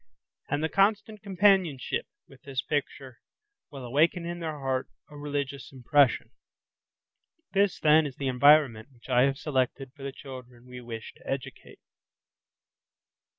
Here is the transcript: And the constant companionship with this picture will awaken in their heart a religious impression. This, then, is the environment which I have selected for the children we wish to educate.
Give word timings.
And 0.49 0.63
the 0.63 0.67
constant 0.67 1.21
companionship 1.21 2.07
with 2.27 2.41
this 2.41 2.63
picture 2.63 3.19
will 3.69 3.85
awaken 3.85 4.25
in 4.25 4.39
their 4.39 4.57
heart 4.57 4.87
a 5.11 5.15
religious 5.15 5.71
impression. 5.71 6.31
This, 7.53 7.79
then, 7.79 8.07
is 8.07 8.15
the 8.15 8.27
environment 8.27 8.89
which 8.91 9.09
I 9.09 9.25
have 9.25 9.37
selected 9.37 9.91
for 9.95 10.01
the 10.01 10.11
children 10.11 10.65
we 10.65 10.81
wish 10.81 11.13
to 11.17 11.27
educate. 11.29 11.81